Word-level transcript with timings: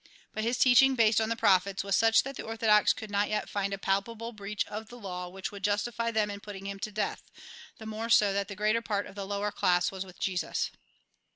But 0.33 0.43
his 0.43 0.57
teaching, 0.57 0.95
based 0.95 1.21
on 1.21 1.29
the 1.29 1.35
pro 1.35 1.57
phets., 1.59 1.83
was 1.83 1.95
such 1.95 2.23
that 2.23 2.35
the 2.35 2.41
orthodox 2.41 2.91
could 2.91 3.11
not 3.11 3.29
yet 3.29 3.47
find 3.47 3.71
a 3.71 3.77
palpable 3.77 4.31
breach 4.31 4.65
of 4.65 4.87
the 4.89 4.97
law 4.97 5.29
which 5.29 5.51
would 5.51 5.63
justify 5.63 6.09
them 6.09 6.31
in 6.31 6.39
putting 6.39 6.65
him 6.65 6.79
to 6.79 6.91
death; 6.91 7.21
the 7.77 7.85
more 7.85 8.09
so 8.09 8.33
that 8.33 8.47
the 8.47 8.55
greater 8.55 8.81
part 8.81 9.05
of 9.05 9.13
the 9.13 9.27
lower 9.27 9.51
class 9.51 9.91
was 9.91 10.03
with 10.03 10.19
Jesus. 10.19 10.71